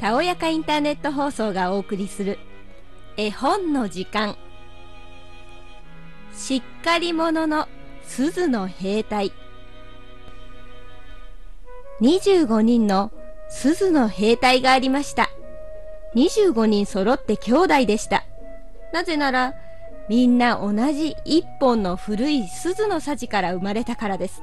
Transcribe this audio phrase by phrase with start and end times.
[0.00, 2.38] たおやかインターネット放送がお送りする
[3.18, 4.34] 絵本の時間。
[6.34, 7.68] しっかり者の
[8.04, 9.30] 鈴の兵隊。
[12.00, 13.12] 25人の
[13.50, 15.28] 鈴の兵隊がありました。
[16.16, 18.24] 25人揃って兄弟でした。
[18.94, 19.52] なぜなら
[20.08, 24.42] みんな同じ一本の古い鈴のさじから生まれたからです。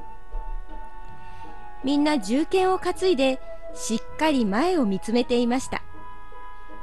[1.83, 3.39] みんな銃剣を担いで
[3.77, 5.83] しっかり前を見つめていました。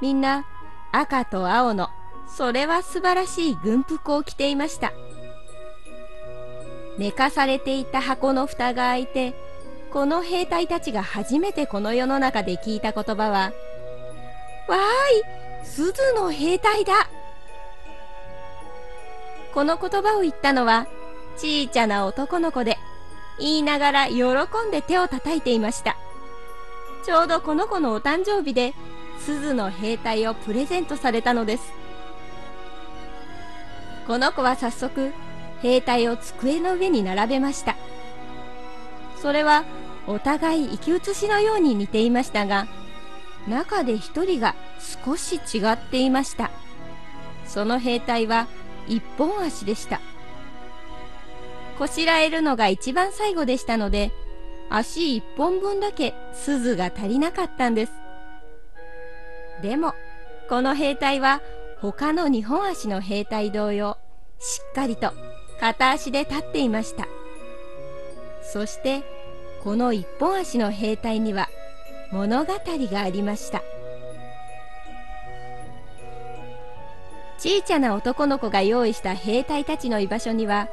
[0.00, 0.46] みんな
[0.92, 1.90] 赤と青の
[2.26, 4.92] それは素晴らしい軍服を着ていました。
[6.96, 9.34] 寝かされていた箱の蓋が開いて
[9.92, 13.52] この兵隊たちが初めてこの世の中で聞いた言葉は
[14.68, 14.80] 「わー
[15.64, 17.08] い鈴の兵隊だ!」
[19.52, 20.86] この言葉を言ったのは
[21.36, 22.78] ちいちゃな男の子で
[23.40, 24.24] 言いながら喜
[24.66, 25.96] んで手を叩いていました。
[27.04, 28.72] ちょうどこの子のお誕生日で
[29.20, 31.72] 鈴の兵隊をプレゼントされたのです。
[34.06, 35.12] この子は早速
[35.60, 37.76] 兵隊を机の上に並べました。
[39.20, 39.64] それは
[40.06, 42.66] お互い生き写しのように似ていましたが
[43.48, 44.54] 中で一人が
[45.04, 46.50] 少し違っていました。
[47.46, 48.46] その兵隊は
[48.88, 50.00] 一本足でした。
[51.78, 54.10] こしらえるのが一番最後でしたので
[54.76, 57.92] 足一本分だけ鈴が足りなかったんです。
[59.62, 59.94] でも
[60.48, 61.40] この兵隊は
[61.80, 63.98] 他の2本足の兵隊同様
[64.40, 65.12] しっかりと
[65.60, 67.06] 片足で立っていました。
[68.42, 69.04] そして
[69.62, 71.48] この一本足の兵隊には
[72.10, 73.62] 物語がありました。
[77.38, 80.68] ちいちゃな男の子が用意した兵隊たちの居場所には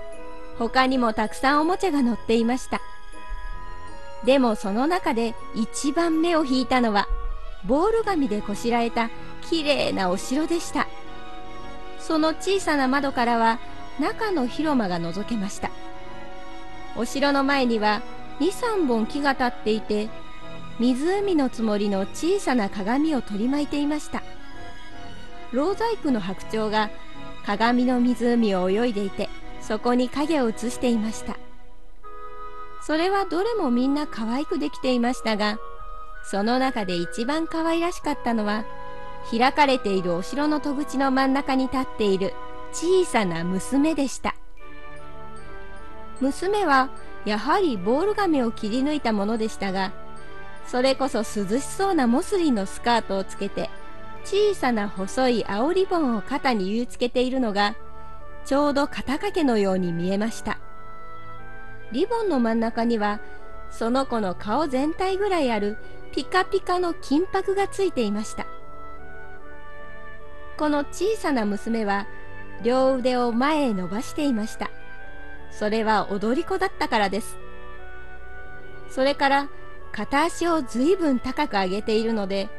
[0.58, 2.82] 他にもたくさんおもちゃが載っていました。
[4.26, 7.08] でもその中で一番目を引いたのは
[7.66, 9.10] ボール紙でこしらえた
[9.50, 10.88] きれいなお城でした。
[12.00, 13.60] その小さな窓からは
[14.00, 15.70] 中の広間が覗けました。
[16.96, 18.02] お城の前には
[18.40, 20.10] 23本木が立っていて
[20.80, 24.24] 湖のつもりの小さな鏡を取り巻いていました。
[25.52, 26.90] 老細工の白鳥が
[27.46, 29.30] 鏡の湖を泳いでいて
[29.62, 31.38] そこに影を映していました。
[32.82, 35.60] それはどれもみんな可愛くできていましたが
[36.24, 38.66] その中で一番可愛らしかったのは
[39.30, 42.34] 開かれているお城の戸口の真ん中に立っている
[42.74, 44.36] 小さな娘でした。
[46.22, 46.90] 娘は
[47.26, 49.92] やはりボール紙を切り抜いたものでしたが
[50.68, 53.70] それこそ涼しそうなモスリンのスカートをつけて
[54.24, 57.76] 小さな細い青リボンを肩に結いつけているのが
[58.46, 60.60] ちょうど肩掛けのように見えました。
[61.92, 63.20] リボンの真ん中には
[63.70, 65.78] その子の顔全体ぐらいある
[66.14, 68.46] ピカピカの金箔がついていました。
[70.58, 72.08] この小さな娘は
[72.64, 74.70] 両腕を前へ伸ばしていました。
[75.52, 77.38] それは踊り子だったからです。
[78.90, 79.50] それから
[79.92, 82.50] 片足をずいぶん高く上げているので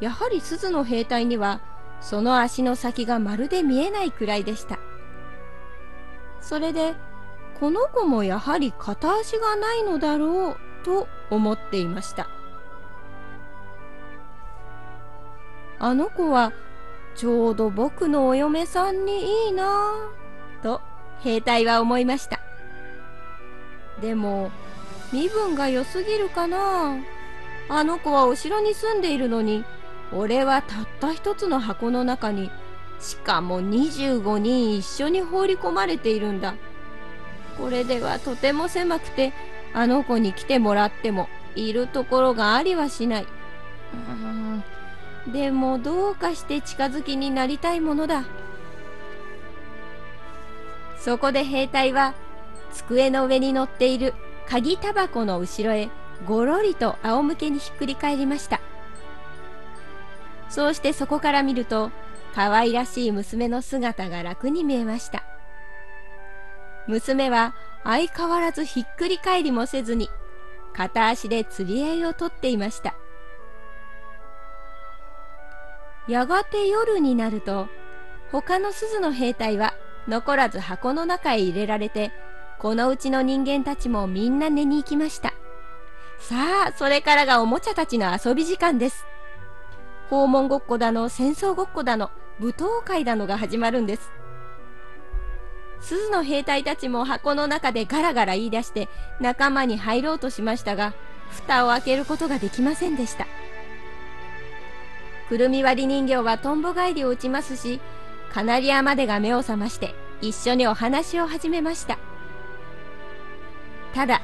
[0.00, 1.60] やはり鈴の兵隊には
[2.00, 4.78] その足の先がまるで見えないくらいでした。
[6.40, 6.94] それで
[7.60, 12.26] この子もやはり片足がないのだろうと思っていました。
[15.78, 16.52] あの子は
[17.14, 20.80] ちょうど僕のお嫁さんにいいなぁと
[21.20, 22.40] 兵隊は思いました。
[24.00, 24.50] でも
[25.12, 26.96] 身分が良すぎるかな
[27.68, 29.64] あの子はお城に住んでいるのに
[30.12, 32.50] 俺はたった一つの箱の中に
[33.00, 36.54] しかも25人一緒に放り込まれているんだ。
[37.60, 39.32] これではとても狭くて
[39.74, 43.26] あの子に来てもらってもいるところがありはしない。
[45.28, 48.24] でもどうかして近づきになりたいものだ。
[50.98, 52.14] そこで兵隊は
[52.72, 54.14] 机の上に乗っている
[54.48, 55.88] 鍵タバコの後ろへ
[56.26, 58.60] ごろりと仰向けにひっくり返りました。
[60.48, 61.90] そうしてそこから見ると
[62.34, 65.19] 可愛らしい娘の姿が楽に見えました。
[66.90, 67.54] 娘は
[67.84, 70.10] 相変わらずひっくり返りもせずに
[70.74, 72.94] 片足で釣り合いをとっていました。
[76.08, 77.68] やがて夜になると
[78.32, 79.74] 他の鈴の兵隊は
[80.08, 82.10] 残らず箱の中へ入れられて
[82.58, 85.32] このうちの人間たちもみんな寝に行きました。
[86.18, 86.36] さ
[86.68, 89.06] あそれからがおもちゃたちの遊び時間です。
[90.10, 92.10] 訪問ごっこだの戦争ごっこだの
[92.40, 94.10] 舞踏会だのが始まるんです。
[95.80, 98.88] 鈴の兵隊たちも箱の中でガラガラ言い出して
[99.20, 100.94] 仲間に入ろうとしましたが
[101.30, 103.26] 蓋を開けることができませんでした
[105.30, 107.80] くるみ割り人形はとんぼ返りを打ちますし、
[108.32, 111.98] カナリアまでが目を覚まして一緒にお話を始めました。
[113.94, 114.22] ただ、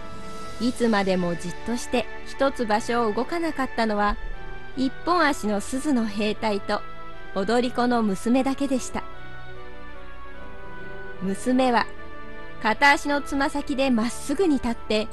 [0.61, 4.17] いつまでもじっとして一つ場所を動かなかったのは、
[4.77, 6.83] 一本足の鈴の兵隊と
[7.37, 9.05] 踊り子の娘だけでした。
[11.23, 11.87] 娘は
[12.63, 15.09] 片足のつま先でまっすぐに立って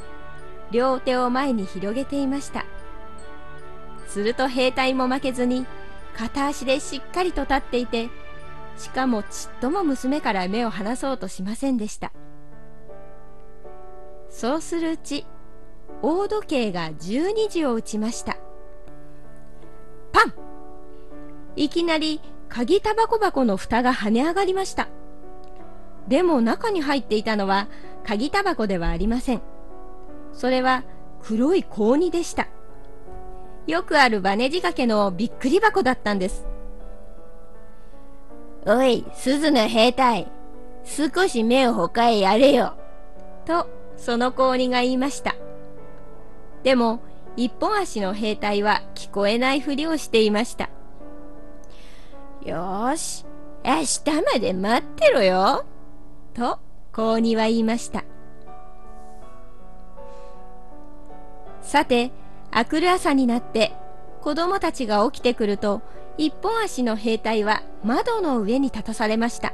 [0.71, 2.65] 両手を前に広げていました。
[4.07, 5.65] すると兵隊も負けずに
[6.15, 8.09] 片足でしっかりと立っていて
[8.77, 12.11] しかもちっとも娘から目を離そうとしませんでした。
[14.29, 15.25] そうするうち
[16.01, 18.37] 大時計が12時を打ちました。
[20.11, 20.33] パン！
[21.55, 24.89] いきなり鍵タバコ箱の蓋が跳ね上がりました。
[26.07, 27.67] でも中に入っていたのは
[28.05, 29.41] 鍵タバコではありません。
[30.33, 30.83] それは
[31.21, 32.47] 黒い高荷でした。
[33.65, 36.45] よくあるバネ仕掛けのびっくり箱だったんです。
[38.65, 40.27] おい、鈴の兵隊、
[40.83, 42.75] 少し目を他へやれよ。
[43.45, 43.67] と、
[43.97, 45.35] その高荷が言いました。
[46.63, 47.01] でも、
[47.35, 50.69] 一本足の兵隊は聞こえないふりをしていました。
[52.45, 53.25] よーし、
[53.65, 54.01] 明日
[54.33, 55.65] まで待ってろよ。
[56.33, 56.59] と
[56.91, 58.03] 高には言いました。
[61.61, 62.11] さて
[62.55, 63.71] 明くる朝になって
[64.21, 65.81] 子供たちが起きてくると
[66.17, 69.53] 一本足の兵隊は窓の上に立たされました。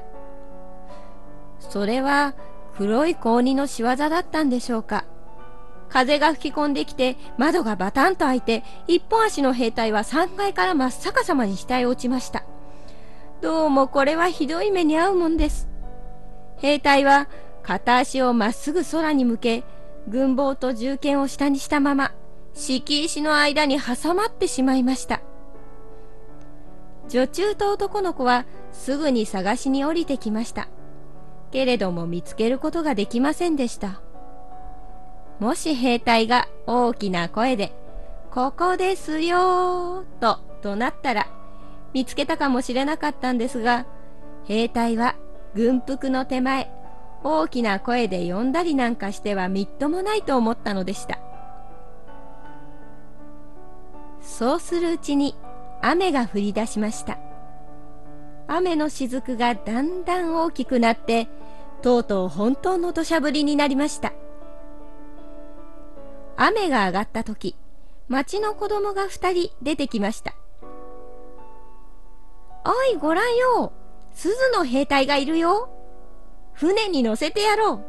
[1.60, 2.34] それは
[2.76, 5.06] 黒い氷の仕業だったんでしょうか。
[5.90, 12.44] 風が吹き込んできて窓がバタンと開いて一本足の兵隊は3階から真っ逆さまに下へ落ちました。
[13.42, 15.68] どうもこれはひどい目に遭うもんです。
[16.59, 17.27] 兵隊は
[17.63, 19.63] 片足をまっすぐ空に向け、
[20.07, 22.13] 軍棒と銃剣を下にしたまま、
[22.53, 25.21] 敷石の間に挟まってしまいました。
[27.07, 30.67] 女中と男の子はすぐに探しに降りてきました。
[31.51, 34.01] けれども見つけることができませんでした。
[35.39, 37.73] もし兵隊が大きな声で、
[38.31, 41.27] ここですよーと怒鳴ったら、
[41.94, 43.85] 見つけたかもしれなかったんですが、
[44.45, 45.15] 兵隊は
[45.56, 46.72] 軍服の手前、
[47.24, 51.19] 大きな声で呼んだりなんかしてはみっともないと思ったのでした。
[54.22, 55.36] そうするうちに
[55.81, 57.18] 雨が降り出しました。
[58.48, 61.28] 雨の雫がだんだん大きくなって、
[61.81, 64.13] とうとう本当の土砂降りになりました。
[66.38, 67.56] 雨が上がった時、
[68.07, 70.34] 町の子供が二人出てきました。
[72.66, 73.72] おい、ご覧よ
[74.19, 75.69] 鈴の兵隊がいるよ。
[76.51, 77.86] 船に乗せてやろう。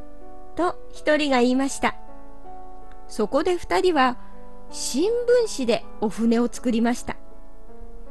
[0.57, 1.97] と一人が言いました。
[3.09, 4.17] そこで二人は
[4.71, 5.13] 新聞
[5.53, 7.17] 紙でお船を作りました。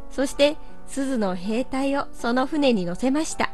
[0.10, 3.52] そして鈴の兵隊をその船に乗せました。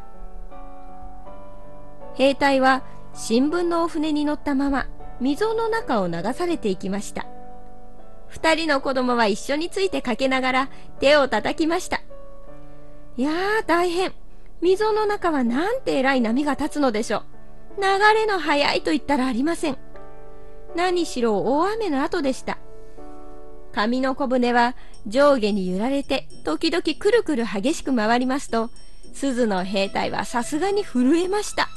[2.16, 2.82] 兵隊は
[3.14, 4.88] 新聞のお船に乗ったまま
[5.22, 7.28] 溝の中を流されていきました。
[8.30, 10.70] 二人の子供は一緒についてかけながら
[11.00, 12.02] 手を叩きました。
[13.16, 14.12] いやー大変。
[14.62, 17.24] 溝の中はなんて偉い波が立つのでしょう。
[17.82, 19.78] 流れの速いと言ったらありません。
[20.76, 22.58] 何しろ大雨の後でした。
[23.74, 28.70] 紙の小舟は上下に揺られて時々くるくる激しく回りますと、
[29.14, 31.68] 鈴の兵隊はさすがに震えました。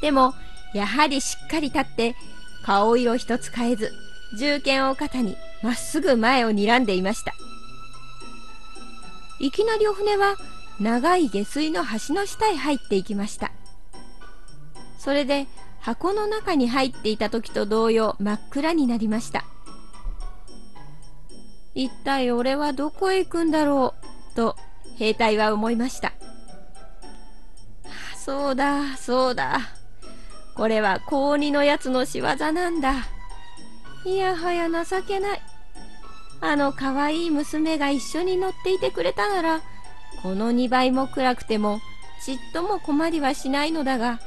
[0.00, 0.34] でも、
[0.74, 2.14] やはりしっかり立って、
[2.64, 3.92] 顔色一つ変えず、
[4.38, 7.34] 銃剣を肩にまっすぐ前を睨んでいました。
[9.40, 10.36] いきなりお船は
[10.80, 13.50] 長い下水の橋の下へ入っていきました。
[14.98, 15.46] それで
[15.80, 19.44] 箱の中に入っていた時と同様真っ暗になりました。
[21.74, 23.94] 一体俺はどこへ行くんだろ
[24.32, 24.56] うと
[24.96, 26.12] 兵隊は思いました。
[28.16, 29.60] そうだそうだ。
[30.54, 33.06] これは高2のやつの仕業なんだ。
[34.04, 35.40] いやはや情けない。
[36.40, 39.60] あのかわいい娘が一緒に乗っていてくれたなら
[40.22, 41.80] この2倍も暗くても
[42.24, 44.20] ちっとも困りはしないのだが。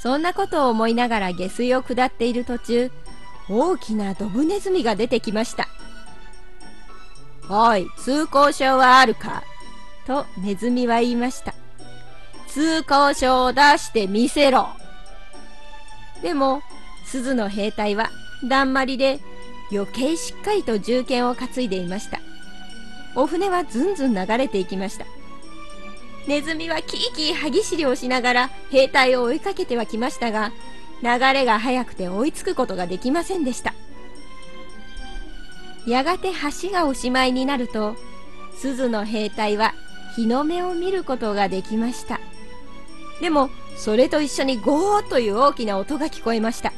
[0.00, 2.90] そんなことを思いながら下水を下っている途中
[3.50, 5.68] 大きなドブネズミが出てきました
[7.50, 9.42] 「おい通行証はあるか?」
[10.06, 11.54] とネズミは言いました
[12.46, 14.68] 通行証を出してみせろ！
[16.22, 16.62] でも
[17.04, 18.10] 鈴の兵隊は
[18.44, 19.18] だんまりで
[19.72, 22.20] 余計しっかりと銃剣を担いでいました。
[23.18, 25.04] お船はずんずん流れていきました。
[26.28, 30.52] ネズミはキーキー歯ぎしりをしながら兵隊を追いかけてはきましたが
[31.02, 33.74] 流れが速くて追いつくことができませんでした。
[35.86, 36.28] やがて
[36.62, 37.96] 橋がおしまいになると
[38.56, 39.74] 鈴の兵隊は
[40.14, 42.20] 日の目を見ることができました。
[43.20, 46.72] でもそれと一緒にゴーという大きな音が聞こえました。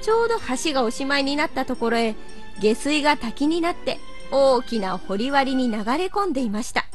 [0.00, 2.14] ちょうど橋がおしまいになったところへ
[2.60, 3.98] 下水が滝になって
[4.30, 6.86] 大きな堀割に流れ込んでいました。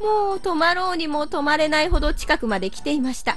[0.00, 3.36] もう止まろうにも止まれないほど近くまで来ていました。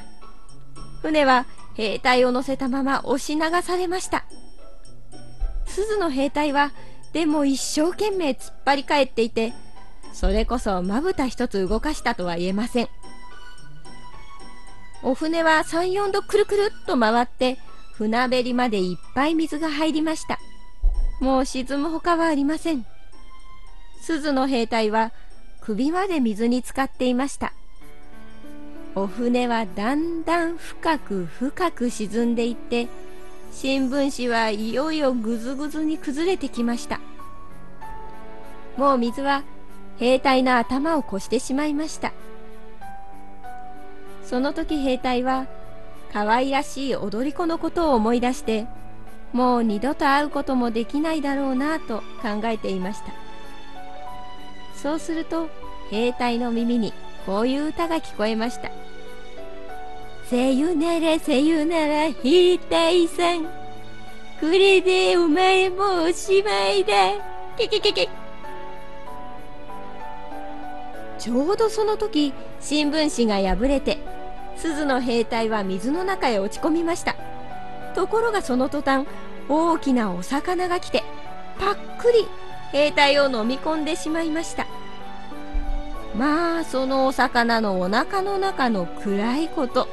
[1.02, 4.26] 船は兵隊を乗せたまま押し流されました。
[5.66, 6.72] 鈴の兵隊は
[7.14, 9.54] でも一生懸命突っ張り返っていて
[10.14, 12.90] それこそまぶた一つ動かしたとは言えません。
[15.04, 17.60] お船は34度くるくるっと回って
[17.94, 20.40] 船べりまでいっぱい水が入りました。
[21.20, 22.86] もう沈むほかはありません。
[24.02, 25.12] 鈴の兵隊は
[25.62, 27.54] 首まで水に浸かっていました。
[28.94, 32.88] お船はだんだん深く深く沈んでいって
[33.52, 37.00] 新聞紙はいよいよぐずぐずに崩れてきました。
[38.78, 39.44] もう水は
[39.98, 42.14] 兵隊の頭を越してしまいました。
[44.24, 45.48] その時兵隊は
[46.12, 48.68] 可愛らしい踊り子のことを思い出して
[49.34, 53.26] もう二度と会うこともできないだろうなと考えていました。
[54.86, 55.50] そうすると
[55.90, 56.94] 兵隊の耳に
[57.26, 58.70] こういう歌が聞こえました
[60.30, 63.50] 「せゆならせゆなら兵隊さんこ
[64.44, 67.14] れでお前もおしまいだ」
[67.58, 68.10] ケケケケ
[71.18, 73.98] ちょうどその時新聞紙が破れて
[74.56, 77.16] 鈴の兵隊は水の中へ落ち込みました。
[77.96, 79.08] ところがその途端
[79.50, 81.04] 大きなお魚が来て
[81.58, 82.28] パックリ
[82.72, 84.68] 兵隊を飲み込んでしまいました。
[86.16, 89.88] まあそのお魚のお腹の中の暗いこと。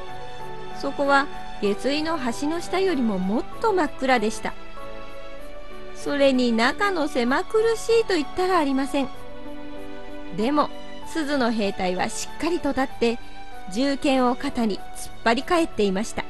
[0.79, 1.27] そこは
[1.61, 4.53] 下水の橋の下よりももっと真っ暗でした。
[5.95, 9.07] それに中の狭苦しいと言ったらありません。
[10.35, 10.69] でも
[11.07, 13.19] 鈴の兵隊はしっかりと立って
[13.71, 16.25] 銃剣を肩に突っ張り返っていました。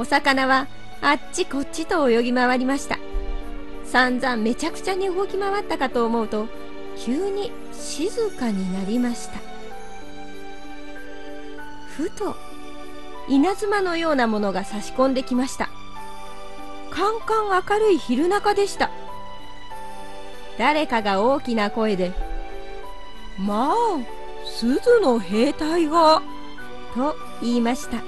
[0.00, 0.66] お魚は
[1.02, 2.98] あっちこっちと泳ぎ回りました。
[3.84, 6.48] 散々めちゃくちゃに動き回ったかと思うと
[6.96, 9.38] 急に静かになりました。
[11.98, 12.34] ふと
[13.28, 15.68] 稲妻のようなものが差し込んできました。
[16.90, 18.90] カンカン明るい昼中でした。
[20.56, 22.12] 誰かが大きな声で
[23.38, 23.74] 「まあ
[24.46, 26.22] 鈴の兵隊が」
[26.96, 27.98] と言いました。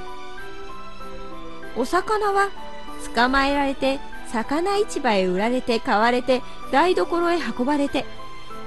[1.76, 2.50] お魚は
[3.14, 3.98] 捕まえられて
[4.28, 8.04] 魚市場へ売られて買われて台所へ運ばれて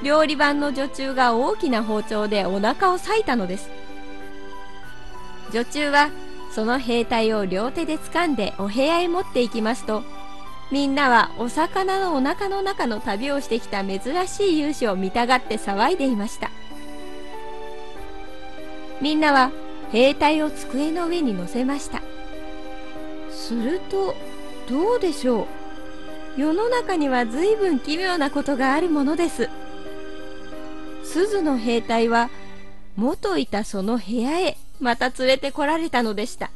[0.04, 3.70] 料理番の女中が大きな包丁でお腹を裂いたのです。
[5.52, 6.10] 女中は
[6.52, 10.04] その兵隊を両手で掴んでお部屋へ持って行きますと
[10.72, 16.50] みんなはお魚のお腹の中の旅をしてきた珍しい勇姿を見たがって騒いでいました。
[19.02, 19.52] みんなは
[19.92, 22.02] 兵隊を机の上に乗せました。
[23.46, 24.16] すると
[24.68, 26.42] どうでしょう？
[26.42, 29.50] 世の中には随分奇妙なことがあるものです。
[31.04, 32.32] 鈴の兵隊は
[32.96, 36.50] 元いたその部屋へまた連れてこられたのでした。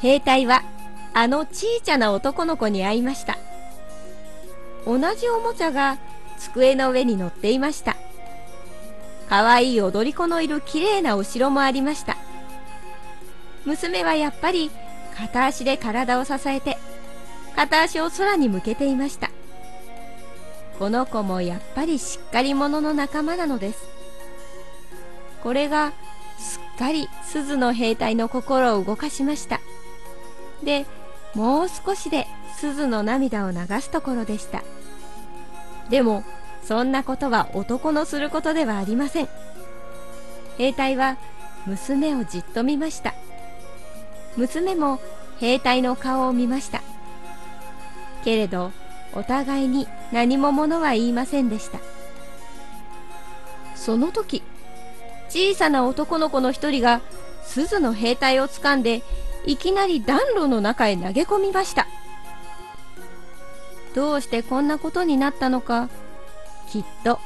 [0.00, 0.62] 兵隊は
[1.12, 3.36] あのちいちゃな男の子に会いました。
[4.86, 5.98] 同じおもちゃが
[6.38, 7.96] 机の上に乗っていました。
[9.28, 12.16] かわいい踊り子のいるきれいなお城もありました。
[13.64, 14.70] 娘はやっぱり
[15.16, 16.78] 片足で体を支えて
[17.56, 19.30] 片足を空に向けていました。
[20.78, 23.78] この子もやっぱりしっかり者の仲間なのです。
[25.42, 25.92] これが
[26.38, 29.60] すっかり鈴の兵隊の心を動かしました。
[30.62, 30.86] で
[31.34, 32.26] もう少しで
[32.56, 34.62] 鈴の涙を流すところでした。
[35.90, 36.24] でも
[36.62, 39.28] そんなことは男のすることではありません。
[40.56, 41.18] 兵隊は
[41.66, 43.12] 娘をじっと見ました。
[44.36, 45.00] 娘も
[45.38, 46.82] 兵隊の顔を見ました。
[48.24, 48.72] けれど
[49.14, 51.78] お互いに何も物は言いませんでした。
[53.74, 54.42] その時
[55.28, 57.00] 小さな男の子の一人が
[57.44, 59.02] 鈴の兵隊を掴んで
[59.46, 61.86] いきなり暖炉の中へ投げ込みました。
[63.94, 65.88] どうしてこんなことになったのか
[66.68, 67.18] きっと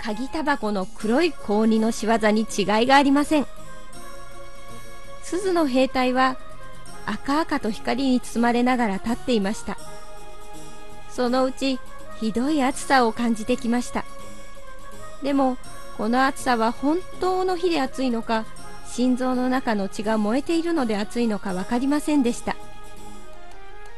[0.00, 3.46] 鍵タバコの黒い高2の仕業に違いがありません。
[5.28, 6.38] 鈴の兵隊は
[7.04, 9.76] 赤々と光に包まれながら立っていました。
[11.10, 11.78] そのうち
[12.18, 14.06] ひどい暑さを感じてきました。
[15.22, 15.58] でも
[15.98, 18.46] この暑さは本当の火で暑いのか
[18.86, 22.56] 心臓の中の血が燃えているので暑いのか分かりませんでした。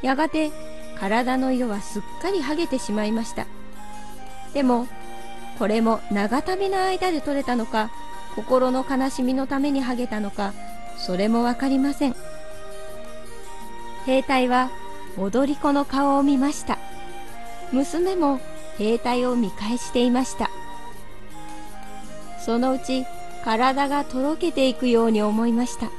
[0.03, 0.51] やがて
[0.99, 3.47] 体の色はすっかり剥げてしまいました。
[4.53, 4.89] でも
[5.61, 7.93] これも長旅の間で取れたのか
[8.35, 10.55] 心の悲しみのために剥げたのか
[11.05, 12.17] それもわかりません。
[14.07, 14.71] 兵隊は
[15.19, 16.79] 踊り子の顔を見ました。
[17.73, 18.41] 娘も
[18.79, 20.51] 兵隊を見返していました。
[22.45, 23.05] そのうち
[23.45, 25.91] 体がとろけていくように思いました。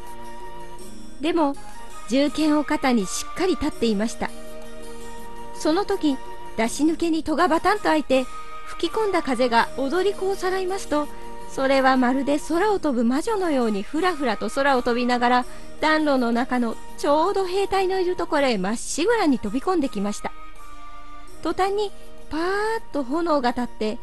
[1.19, 1.55] でも
[2.09, 4.29] 銃剣を肩にしっかり立っていました。
[5.53, 6.17] その時
[6.57, 8.25] 出し抜けに戸がバタンと開いて
[8.65, 11.07] 吹き込んだ風が踊り子をさらいますと
[11.53, 15.45] それはまるで空を飛ぶ魔女のようにふらふらと空を飛びながら
[15.81, 20.31] 暖炉の中のちょうど兵隊のいるところへまっしぐらに飛び込んできました。
[21.43, 21.91] 途端に
[22.29, 22.47] パーッ
[22.93, 23.97] と炎が立って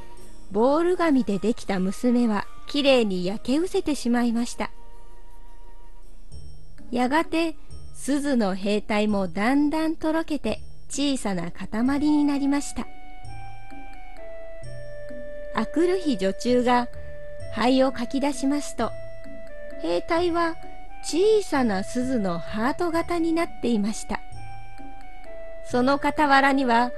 [0.50, 4.70] ボール紙でできた娘はきれいに焼け失せてしまいました。
[6.90, 7.56] やがて
[7.94, 12.86] 鈴の兵隊もだんだんとろけて小さな塊になりました。
[15.54, 16.88] あくる日女中が
[17.52, 18.90] 灰を書き出しますと
[19.82, 20.56] 兵隊は
[21.02, 24.20] 小さな鈴のハート型になっていました
[25.64, 26.90] その傍らには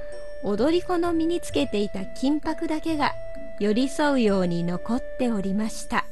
[0.43, 3.13] 踊り子の身につけていた金箔だけが
[3.59, 6.05] 寄り添うように残っておりました。